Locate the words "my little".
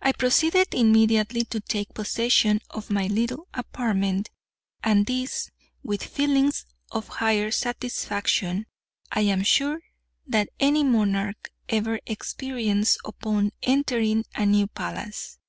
2.90-3.48